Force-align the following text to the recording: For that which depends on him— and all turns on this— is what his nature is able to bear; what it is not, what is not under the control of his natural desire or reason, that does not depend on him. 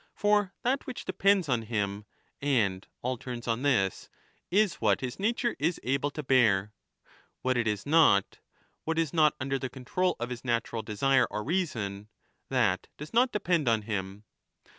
For 0.15 0.51
that 0.63 0.87
which 0.87 1.05
depends 1.05 1.47
on 1.47 1.61
him— 1.61 2.05
and 2.41 2.87
all 3.03 3.17
turns 3.19 3.47
on 3.47 3.61
this— 3.61 4.09
is 4.49 4.81
what 4.81 5.01
his 5.01 5.19
nature 5.19 5.55
is 5.59 5.79
able 5.83 6.09
to 6.09 6.23
bear; 6.23 6.73
what 7.43 7.55
it 7.55 7.67
is 7.67 7.85
not, 7.85 8.39
what 8.83 8.97
is 8.97 9.13
not 9.13 9.35
under 9.39 9.59
the 9.59 9.69
control 9.69 10.15
of 10.19 10.31
his 10.31 10.43
natural 10.43 10.81
desire 10.81 11.27
or 11.29 11.43
reason, 11.43 12.07
that 12.49 12.87
does 12.97 13.13
not 13.13 13.31
depend 13.31 13.67
on 13.69 13.83
him. 13.83 14.23